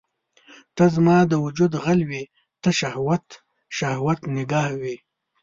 [0.75, 2.23] ته زما د وجود غل وې
[2.61, 3.25] ته شهوت،
[3.77, 4.95] شهوت نګاه وي